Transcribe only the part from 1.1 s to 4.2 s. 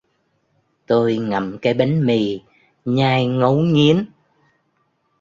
ngậm cái bánh mì nhai ngấu nghiến